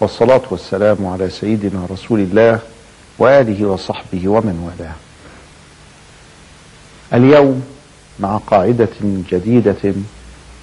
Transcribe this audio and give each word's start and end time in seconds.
والصلاة 0.00 0.42
والسلام 0.50 1.06
على 1.06 1.30
سيدنا 1.30 1.86
رسول 1.90 2.20
الله 2.20 2.60
وآله 3.18 3.66
وصحبه 3.66 4.28
ومن 4.28 4.72
والاه. 4.78 4.94
اليوم 7.12 7.66
مع 8.20 8.36
قاعدة 8.36 8.88
جديدة 9.02 9.94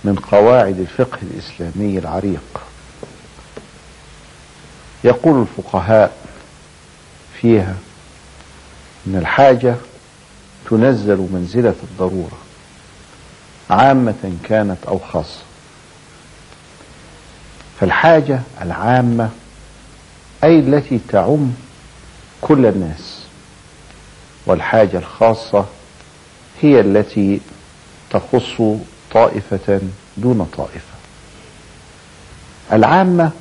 من 0.04 0.15
قواعد 0.31 0.79
الفقه 0.79 1.19
الإسلامي 1.21 1.97
العريق. 1.97 2.61
يقول 5.04 5.41
الفقهاء 5.41 6.18
فيها 7.41 7.75
إن 9.07 9.15
الحاجة 9.15 9.75
تنزل 10.70 11.27
منزلة 11.31 11.75
الضرورة 11.84 12.38
عامة 13.70 14.34
كانت 14.43 14.86
أو 14.88 15.00
خاصة. 15.00 15.43
فالحاجة 17.80 18.40
العامة 18.62 19.30
أي 20.44 20.60
التي 20.60 21.00
تعم 21.10 21.52
كل 22.41 22.66
الناس 22.66 23.20
والحاجة 24.45 24.98
الخاصة 24.98 25.66
هي 26.62 26.80
التي 26.80 27.40
تخص 28.09 28.62
طائفة 29.12 29.81
دون 30.17 30.50
طائفة. 30.58 30.94
العامة 32.73 33.31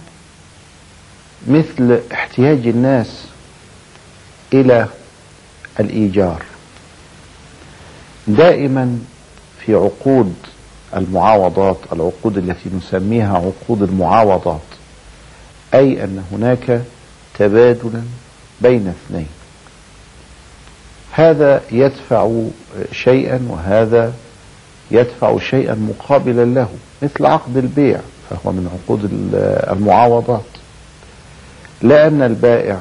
مثل 1.49 2.01
احتياج 2.13 2.67
الناس 2.67 3.25
إلى 4.53 4.87
الإيجار. 5.81 6.43
دائما 8.29 8.99
في 9.61 9.75
عقود 9.75 10.35
المعاوضات 10.97 11.77
العقود 11.93 12.39
التي 12.39 12.71
نسميها 12.77 13.37
عقود 13.37 13.83
المعاوضات 13.83 14.61
أي 15.75 16.05
أن 16.05 16.25
هناك 16.33 16.83
تبادلا 17.39 18.03
بين 18.61 18.89
اثنين. 18.89 19.27
هذا 21.13 21.63
يدفع 21.73 22.43
شيئا 22.93 23.47
وهذا 23.49 24.13
يدفع 24.91 25.39
شيئا 25.39 25.75
مقابلا 25.75 26.45
له 26.45 26.69
مثل 27.03 27.27
عقد 27.27 27.57
البيع 27.57 28.01
فهو 28.31 28.53
من 28.53 28.71
عقود 28.73 29.11
المعاوضات. 29.73 30.45
لأن 31.83 32.23
البائع 32.23 32.81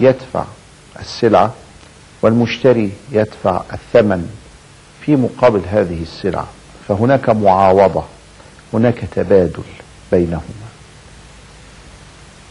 يدفع 0.00 0.44
السلعة 1.00 1.54
والمشتري 2.22 2.92
يدفع 3.12 3.62
الثمن 3.72 4.30
في 5.00 5.16
مقابل 5.16 5.60
هذه 5.70 6.02
السلعة. 6.02 6.48
فهناك 6.88 7.30
معاوضة 7.30 8.04
هناك 8.72 8.98
تبادل 9.16 9.62
بينهما. 10.12 10.42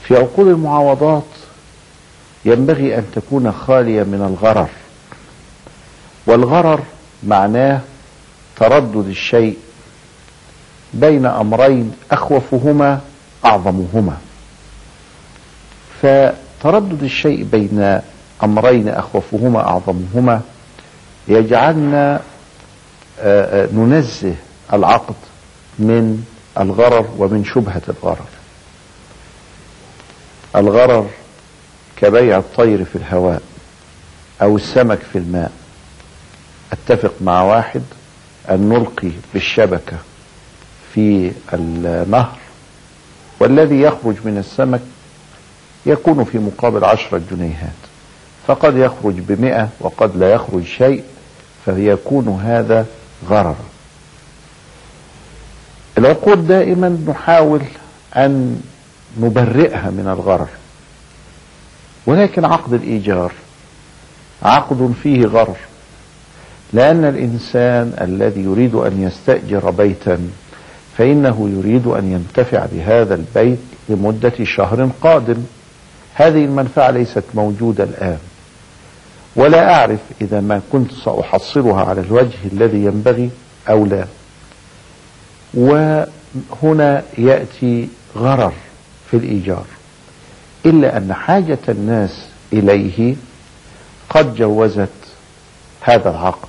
في 0.04 0.16
عقود 0.16 0.48
المعاوضات 0.48 1.24
ينبغي 2.46 2.98
أن 2.98 3.06
تكون 3.16 3.52
خالية 3.52 4.04
من 4.04 4.22
الغرر 4.30 4.70
والغرر 6.26 6.84
معناه 7.24 7.82
تردد 8.56 9.08
الشيء 9.08 9.58
بين 10.94 11.26
أمرين 11.26 11.94
أخوفهما 12.12 13.02
أعظمهما. 13.46 14.18
فتردد 16.02 17.04
الشيء 17.04 17.44
بين 17.44 18.00
أمرين 18.44 18.90
أخوفهما 18.90 19.60
أعظمهما 19.60 20.42
يجعلنا 21.28 22.22
ننزه 23.74 24.36
العقد 24.74 25.16
من 25.80 26.26
الغرر 26.60 27.06
ومن 27.18 27.46
شبهة 27.46 27.82
الغرر. 27.90 28.26
الغرر 30.56 31.10
كبيع 31.98 32.38
الطير 32.38 32.86
في 32.86 32.96
الهواء 32.96 33.42
أو 34.42 34.56
السمك 34.56 35.00
في 35.14 35.18
الماء. 35.18 35.52
أتفق 36.72 37.14
مع 37.22 37.42
واحد 37.42 37.82
أن 38.50 38.70
نلقي 38.70 39.12
بالشبكة 39.34 39.98
في 40.94 41.32
النهر 41.54 42.38
والذي 43.40 43.82
يخرج 43.82 44.16
من 44.26 44.38
السمك 44.38 44.82
يكون 45.86 46.24
في 46.24 46.38
مقابل 46.38 46.86
عشرة 46.86 47.22
جنيهات. 47.32 47.70
فقد 48.48 48.78
يخرج 48.78 49.14
بمئة 49.20 49.70
وقد 49.80 50.16
لا 50.18 50.32
يخرج 50.34 50.64
شيء 50.64 51.04
فيكون 51.66 52.28
هذا 52.44 52.86
غررا 53.30 53.56
العقود 55.98 56.48
دائما 56.48 56.90
نحاول 57.08 57.62
أن 58.16 58.62
نبرئها 59.20 59.90
من 59.90 60.08
الغرر 60.08 60.48
ولكن 62.06 62.46
عقد 62.46 62.74
الإيجار 62.74 63.32
عقد 64.44 64.94
فيه 65.04 65.26
غرر 65.26 65.58
لأن 66.74 67.06
الإنسان 67.06 67.94
الذي 68.02 68.42
يريد 68.42 68.76
أن 68.76 69.04
يستأجر 69.04 69.70
بيتا 69.72 70.30
فإنه 70.98 71.50
يريد 71.50 71.88
أن 71.88 72.12
ينتفع 72.12 72.66
بهذا 72.72 73.16
البيت 73.16 73.60
لمدة 73.90 74.34
شهر 74.44 74.90
قادم. 75.02 75.44
هذه 76.14 76.46
المنفعة 76.46 76.92
ليست 76.92 77.24
موجودة 77.34 77.84
الآن. 77.84 78.18
ولا 79.38 79.74
أعرف 79.74 80.00
إذا 80.22 80.42
ما 80.42 80.62
كنت 80.72 80.92
سأحصلها 80.92 81.86
على 81.86 82.02
الوجه 82.02 82.38
الذي 82.54 82.78
ينبغي 82.78 83.30
أو 83.70 83.86
لا. 83.86 84.08
وهنا 85.54 87.04
يأتي 87.18 87.90
غرر 88.16 88.54
في 89.12 89.18
الإيجار. 89.18 89.66
إلا 90.66 90.98
أن 90.98 91.14
حاجة 91.14 91.60
الناس 91.70 92.28
إليه 92.54 93.16
قد 94.10 94.36
جوزت 94.36 94.90
هذا 95.82 96.10
العقد 96.10 96.48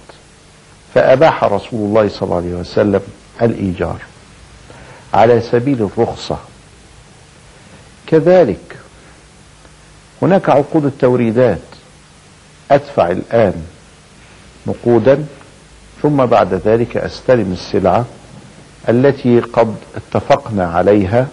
فأباح 0.95 1.45
رسول 1.45 1.81
الله 1.89 2.09
صلى 2.09 2.23
الله 2.23 2.37
عليه 2.37 2.55
وسلم 2.55 3.01
الإيجار 3.43 4.03
على 5.15 5.41
سبيل 5.41 5.83
الرخصة. 5.83 6.39
كذلك 8.07 8.77
هناك 10.23 10.49
عقود 10.49 10.85
التوريدات 10.85 11.59
أدفع 12.71 13.11
الآن 13.11 13.55
نقودا 14.67 15.25
ثم 16.03 16.27
بعد 16.27 16.55
ذلك 16.55 16.97
أستلم 16.97 17.53
السلعة 17.53 18.05
التي 18.89 19.41
قد 19.41 19.75
اتفقنا 19.97 20.65
عليها 20.65 21.27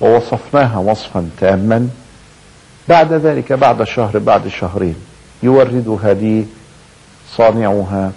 ووصفناها 0.00 0.78
وصفا 0.78 1.28
تاما. 1.40 1.88
بعد 2.88 3.12
ذلك 3.12 3.52
بعد 3.52 3.84
شهر 3.84 4.18
بعد 4.18 4.48
شهرين 4.48 4.96
يوردها 5.42 6.14
لي 6.14 6.44
صانعها 7.36 8.12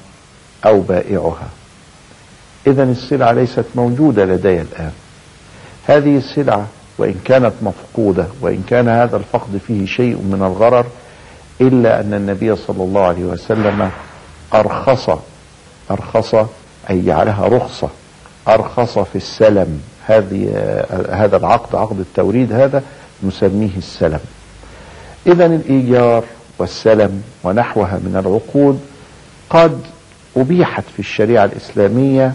أو 0.65 0.79
بائعها. 0.79 1.49
اذا 2.67 2.83
السلعة 2.83 3.31
ليست 3.31 3.65
موجودة 3.75 4.25
لدي 4.25 4.61
الآن. 4.61 4.91
هذه 5.85 6.17
السلعة 6.17 6.67
وإن 6.97 7.15
كانت 7.25 7.53
مفقودة 7.61 8.25
وإن 8.41 8.63
كان 8.69 8.87
هذا 8.87 9.17
الفقد 9.17 9.59
فيه 9.67 9.85
شيء 9.85 10.15
من 10.15 10.43
الغرر 10.43 10.85
إلا 11.61 11.99
أن 11.99 12.13
النبي 12.13 12.55
صلى 12.55 12.83
الله 12.83 13.01
عليه 13.01 13.23
وسلم 13.23 13.91
أرخص 14.53 15.09
أرخص 15.91 16.35
أي 16.89 17.01
جعلها 17.01 17.47
رخصة 17.47 17.89
أرخص 18.47 18.99
في 18.99 19.15
السلم. 19.15 19.81
هذه 20.05 20.49
هذا 21.11 21.37
العقد 21.37 21.75
عقد 21.75 21.99
التوريد 21.99 22.53
هذا 22.53 22.83
نسميه 23.23 23.77
السلم. 23.77 24.19
إذا 25.27 25.45
الإيجار 25.45 26.23
والسلم 26.59 27.23
ونحوها 27.43 27.97
من 27.97 28.15
العقود 28.25 28.79
قد 29.49 29.81
أبيحت 30.37 30.83
في 30.93 30.99
الشريعة 30.99 31.45
الإسلامية 31.45 32.33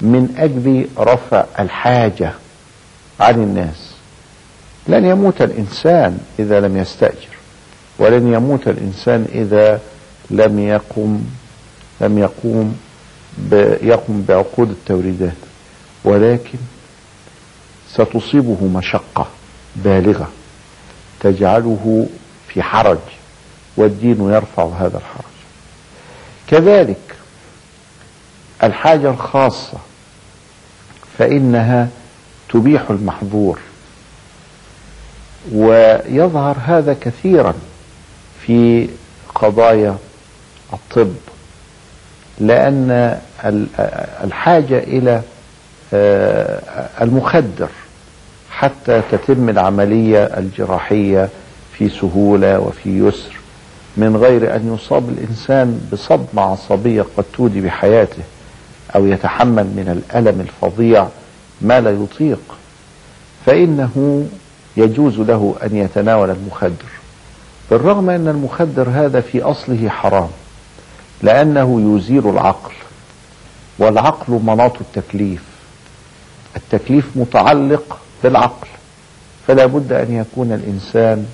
من 0.00 0.34
أجل 0.38 0.88
رفع 0.98 1.44
الحاجة 1.58 2.32
عن 3.20 3.34
الناس. 3.34 3.92
لن 4.88 5.04
يموت 5.04 5.42
الإنسان 5.42 6.18
إذا 6.38 6.60
لم 6.60 6.76
يستأجر. 6.76 7.36
ولن 7.98 8.34
يموت 8.34 8.68
الإنسان 8.68 9.26
إذا 9.32 9.80
لم 10.30 10.58
يقم 10.58 11.20
لم 12.00 12.18
يقوم 12.18 12.78
يقوم 13.82 14.24
بعقود 14.28 14.70
التوريدات. 14.70 15.36
ولكن 16.04 16.58
ستصيبه 17.92 18.64
مشقة 18.74 19.26
بالغة 19.76 20.28
تجعله 21.20 22.06
في 22.48 22.62
حرج 22.62 22.98
والدين 23.76 24.30
يرفع 24.30 24.64
هذا 24.64 24.98
الحرج. 24.98 25.32
كذلك 26.48 27.16
الحاجة 28.62 29.10
الخاصة 29.10 29.78
فإنها 31.18 31.88
تبيح 32.48 32.90
المحظور 32.90 33.58
ويظهر 35.52 36.56
هذا 36.64 36.96
كثيرا 37.00 37.54
في 38.46 38.88
قضايا 39.34 39.96
الطب 40.72 41.12
لأن 42.38 43.18
الحاجة 44.24 44.78
إلى 44.78 45.22
المخدر 47.02 47.68
حتى 48.50 49.02
تتم 49.12 49.48
العملية 49.48 50.24
الجراحية 50.24 51.28
في 51.72 51.88
سهولة 51.88 52.58
وفي 52.60 52.98
يسر 52.98 53.36
من 53.96 54.16
غير 54.16 54.56
أن 54.56 54.74
يصاب 54.74 55.08
الإنسان 55.08 55.88
بصدمة 55.92 56.42
عصبية 56.42 57.04
قد 57.16 57.24
تودي 57.36 57.60
بحياته 57.60 58.22
أو 58.94 59.06
يتحمل 59.06 59.64
من 59.64 60.02
الألم 60.02 60.40
الفظيع 60.40 61.08
ما 61.60 61.80
لا 61.80 61.90
يطيق 61.90 62.40
فإنه 63.46 64.26
يجوز 64.76 65.18
له 65.20 65.54
أن 65.62 65.76
يتناول 65.76 66.30
المخدر. 66.30 66.95
بالرغم 67.70 68.10
أن 68.10 68.28
المخدر 68.28 68.88
هذا 68.88 69.20
في 69.20 69.42
أصله 69.42 69.88
حرام 69.88 70.28
لأنه 71.22 71.96
يزيل 71.96 72.28
العقل 72.28 72.72
والعقل 73.78 74.40
مناط 74.44 74.80
التكليف. 74.80 75.42
التكليف 76.56 77.10
متعلق 77.16 77.98
بالعقل 78.22 78.68
فلا 79.46 79.66
بد 79.66 79.92
أن 79.92 80.12
يكون 80.14 80.52
الإنسان 80.52 81.26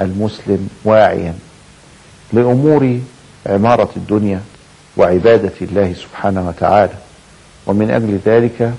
المسلم 0.00 0.68
واعيا 0.84 1.34
لأمور 2.32 2.98
عمارة 3.46 3.90
الدنيا 3.96 4.40
وعبادة 4.96 5.52
الله 5.62 5.92
سبحانه 5.92 6.48
وتعالى. 6.48 6.94
ومن 7.66 7.90
أجل 7.90 8.18
ذلك 8.26 8.74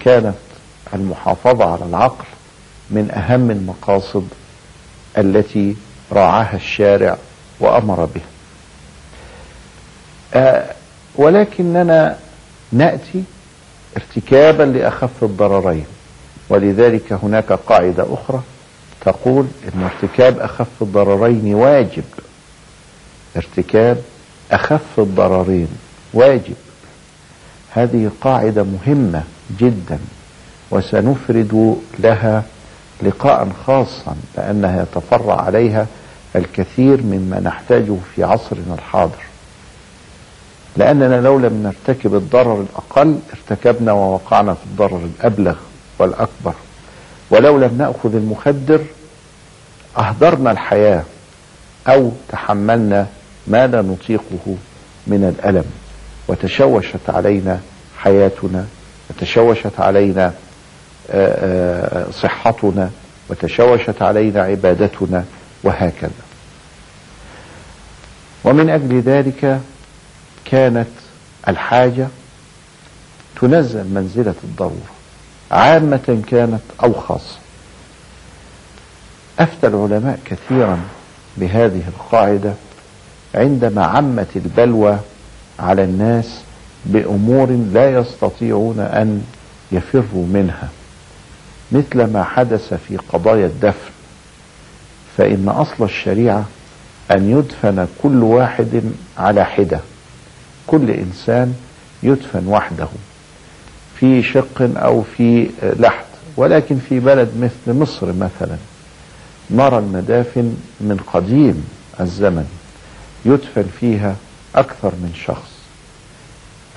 كانت 0.00 0.34
المحافظة 0.94 1.72
على 1.72 1.84
العقل 1.84 2.24
من 2.90 3.10
أهم 3.10 3.50
المقاصد 3.50 4.28
التي 5.18 5.76
راعاها 6.12 6.56
الشارع 6.56 7.16
وأمر 7.60 8.04
بها 8.04 8.24
آه 10.34 10.74
ولكننا 11.14 12.16
نأتي 12.72 13.24
ارتكابا 13.96 14.62
لأخف 14.62 15.22
الضررين 15.22 15.86
ولذلك 16.48 17.12
هناك 17.12 17.52
قاعدة 17.52 18.06
أخرى 18.14 18.40
تقول 19.04 19.46
أن 19.74 19.82
ارتكاب 19.82 20.38
أخف 20.38 20.66
الضررين 20.82 21.54
واجب. 21.54 22.04
ارتكاب 23.36 24.02
أخف 24.52 24.98
الضررين 24.98 25.68
واجب. 26.14 26.54
هذه 27.70 28.10
قاعدة 28.20 28.62
مهمة 28.62 29.22
جدا 29.60 29.98
وسنفرد 30.70 31.76
لها 31.98 32.42
لقاء 33.02 33.48
خاصا 33.66 34.16
لأنها 34.36 34.82
يتفرع 34.82 35.40
عليها 35.40 35.86
الكثير 36.36 37.02
مما 37.02 37.40
نحتاجه 37.40 37.96
في 38.14 38.24
عصرنا 38.24 38.74
الحاضر. 38.74 39.22
لأننا 40.76 41.20
لو 41.20 41.38
لم 41.38 41.62
نرتكب 41.62 42.14
الضرر 42.14 42.60
الأقل 42.60 43.18
ارتكبنا 43.32 43.92
ووقعنا 43.92 44.54
في 44.54 44.64
الضرر 44.64 45.08
الأبلغ 45.16 45.56
والأكبر. 45.98 46.54
ولو 47.30 47.58
لم 47.58 47.78
نأخذ 47.78 48.14
المخدر 48.14 48.80
أهدرنا 49.98 50.50
الحياة 50.50 51.02
أو 51.88 52.10
تحملنا 52.28 53.06
ما 53.46 53.66
لا 53.66 53.82
نطيقه 53.82 54.56
من 55.06 55.34
الألم. 55.38 55.64
وتشوشت 56.28 57.10
علينا 57.10 57.60
حياتنا 57.98 58.66
وتشوشت 59.10 59.80
علينا 59.80 60.32
صحتنا 62.10 62.90
وتشوشت 63.30 64.02
علينا 64.02 64.42
عبادتنا. 64.42 65.24
وهكذا. 65.64 66.10
ومن 68.44 68.70
أجل 68.70 69.00
ذلك 69.00 69.60
كانت 70.44 70.88
الحاجة 71.48 72.08
تنزل 73.40 73.84
منزلة 73.84 74.34
الضرورة. 74.44 74.92
عامة 75.50 76.22
كانت 76.30 76.62
أو 76.82 76.92
خاصة 76.92 77.38
أفتى 79.38 79.66
العلماء 79.66 80.18
كثيرا 80.24 80.78
بهذه 81.36 81.82
القاعدة 81.88 82.52
عندما 83.34 83.84
عمت 83.84 84.36
البلوى 84.36 84.98
على 85.58 85.84
الناس 85.84 86.40
بأمور 86.86 87.50
لا 87.72 87.90
يستطيعون 87.90 88.80
أن 88.80 89.24
يفروا 89.72 90.26
منها 90.26 90.68
مثل 91.72 92.04
ما 92.04 92.24
حدث 92.24 92.74
في 92.88 92.96
قضايا 92.96 93.46
الدفن. 93.46 93.91
فإن 95.16 95.48
أصل 95.48 95.84
الشريعة 95.84 96.44
أن 97.10 97.30
يدفن 97.38 97.86
كل 98.02 98.22
واحد 98.22 98.82
على 99.18 99.44
حدة. 99.44 99.80
كل 100.66 100.90
إنسان 100.90 101.54
يدفن 102.02 102.46
وحده 102.46 102.88
في 104.00 104.22
شق 104.22 104.70
أو 104.76 105.02
في 105.16 105.50
لحد 105.62 106.04
ولكن 106.36 106.78
في 106.88 107.00
بلد 107.00 107.30
مثل 107.40 107.78
مصر 107.78 108.06
مثلا 108.12 108.56
نرى 109.50 109.78
المدافن 109.78 110.56
من 110.80 110.96
قديم 111.12 111.64
الزمن 112.00 112.46
يدفن 113.24 113.64
فيها 113.80 114.16
أكثر 114.54 114.88
من 114.88 115.12
شخص. 115.26 115.52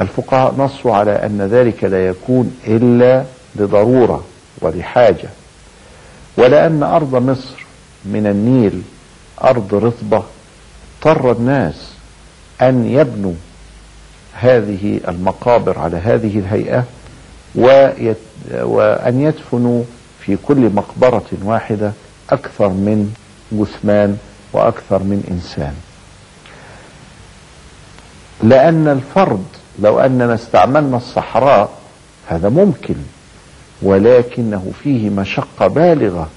الفقهاء 0.01 0.55
نصوا 0.57 0.95
على 0.95 1.11
أن 1.11 1.41
ذلك 1.41 1.83
لا 1.83 2.07
يكون 2.07 2.57
إلا 2.67 3.23
لضرورة 3.55 4.23
ولحاجة 4.61 5.29
ولأن 6.37 6.83
أرض 6.83 7.15
مصر 7.15 7.64
من 8.05 8.27
النيل 8.27 8.81
أرض 9.43 9.75
رطبة 9.75 10.23
اضطر 11.05 11.31
الناس 11.31 11.91
أن 12.61 12.85
يبنوا 12.85 13.33
هذه 14.33 14.99
المقابر 15.07 15.79
على 15.79 15.97
هذه 15.97 16.39
الهيئة 16.39 16.83
ويت 17.55 18.17
وأن 18.51 19.21
يدفنوا 19.21 19.83
في 20.19 20.37
كل 20.47 20.69
مقبرة 20.69 21.25
واحدة 21.43 21.91
أكثر 22.29 22.67
من 22.67 23.13
جثمان 23.51 24.17
وأكثر 24.53 25.03
من 25.03 25.23
إنسان. 25.31 25.73
لأن 28.43 28.87
الفرد 28.87 29.43
لو 29.79 29.99
أننا 29.99 30.33
استعملنا 30.33 30.97
الصحراء 30.97 31.69
هذا 32.27 32.49
ممكن 32.49 32.95
ولكنه 33.81 34.71
فيه 34.83 35.09
مشقة 35.09 35.67
بالغة. 35.67 36.29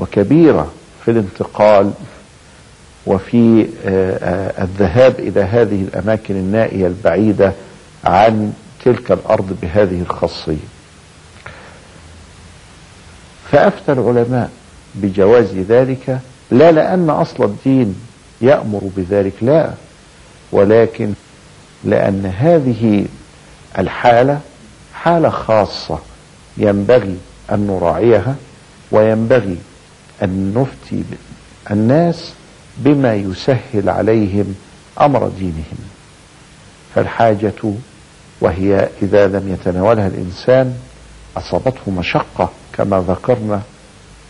وكبيرة 0.00 0.72
في 1.04 1.10
الانتقال 1.10 1.92
وفي 3.06 3.66
الذهاب 4.62 5.14
إلى 5.20 5.40
هذه 5.40 5.82
الأماكن 5.82 6.34
النائية 6.36 6.86
البعيدة 6.86 7.52
عن 8.04 8.52
تلك 8.84 9.12
الأرض 9.12 9.56
بهذه 9.62 10.00
الخاصية. 10.00 10.56
فأفتى 13.52 13.92
العلماء 13.92 14.50
بجواز 14.94 15.54
ذلك 15.54 16.18
لا 16.50 16.72
لأن 16.72 17.10
أصل 17.10 17.44
الدين 17.44 17.94
يأمر 18.40 18.80
بذلك 18.96 19.32
لا 19.42 19.70
ولكن 20.52 21.12
لأن 21.84 22.32
هذه 22.38 23.04
الحالة 23.78 24.40
حالة 24.94 25.28
خاصة 25.30 25.98
ينبغي 26.56 27.16
أن 27.52 27.66
نراعيها 27.66 28.34
وينبغي 28.92 29.56
أن 30.22 30.54
نفتي 30.56 31.04
الناس 31.70 32.32
بما 32.76 33.14
يسهل 33.14 33.88
عليهم 33.88 34.54
أمر 35.00 35.28
دينهم. 35.28 35.78
فالحاجة 36.94 37.72
وهي 38.40 38.88
إذا 39.02 39.26
لم 39.26 39.48
يتناولها 39.52 40.06
الإنسان 40.06 40.74
أصابته 41.36 41.90
مشقة 41.90 42.50
كما 42.72 43.04
ذكرنا 43.08 43.62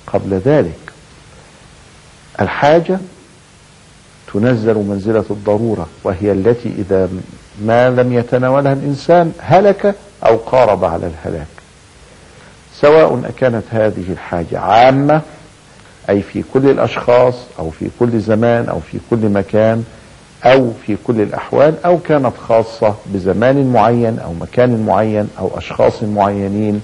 قبل 0.06 0.35
ذلك. 0.35 0.78
الحاجة 2.40 2.99
تنزل 4.32 4.75
منزلة 4.75 5.25
الضرورة 5.30 5.87
وهي 6.04 6.32
التي 6.32 6.68
إذا 6.78 7.09
ما 7.62 7.90
لم 7.90 8.12
يتناولها 8.12 8.73
الإنسان 8.73 9.32
هلك 9.38 9.94
أو 10.26 10.37
قارب 10.37 10.85
على 10.85 11.06
الهلاك. 11.06 11.47
سواء 12.80 13.23
أكانت 13.25 13.64
هذه 13.70 14.04
الحاجة 14.12 14.59
عامة 14.59 15.23
أي 16.09 16.23
في 16.23 16.45
كل 16.54 16.71
الأشخاص 16.71 17.35
أو 17.59 17.71
في 17.71 17.90
كل 18.00 18.21
زمان 18.21 18.69
أو 18.69 18.80
في 18.80 18.99
كل 19.11 19.28
مكان 19.28 19.85
أو 20.45 20.73
في 20.87 20.97
كل 21.07 21.21
الأحوال 21.21 21.75
أو 21.85 21.99
كانت 21.99 22.33
خاصة 22.49 22.95
بزمان 23.07 23.73
معين 23.73 24.19
أو 24.19 24.33
مكان 24.33 24.87
معين 24.87 25.28
أو 25.38 25.59
أشخاص 25.59 26.02
معينين 26.02 26.83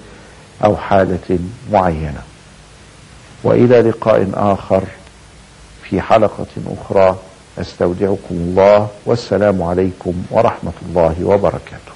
أو 0.64 0.76
حالة 0.76 1.38
معينة. 1.72 2.22
وإلى 3.44 3.80
لقاء 3.80 4.28
آخر 4.34 4.82
في 5.82 6.00
حلقة 6.00 6.46
أخرى 6.66 7.16
أستودعكم 7.60 8.16
الله 8.30 8.88
والسلام 9.06 9.62
عليكم 9.62 10.14
ورحمة 10.30 10.72
الله 10.88 11.14
وبركاته. 11.24 11.95